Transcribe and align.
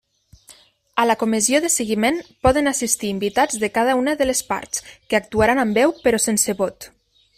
A 1.01 1.03
la 1.09 1.15
Comissió 1.23 1.59
de 1.65 1.69
Seguiment 1.73 2.17
poden 2.47 2.71
assistir 2.71 3.11
invitats 3.17 3.61
de 3.65 3.69
cada 3.77 3.95
una 4.03 4.17
de 4.23 4.29
les 4.31 4.41
parts, 4.49 4.83
que 5.13 5.21
actuaran 5.23 5.63
amb 5.67 5.83
veu 5.83 5.95
però 6.09 6.23
sense 6.25 6.57
vot. 6.65 6.89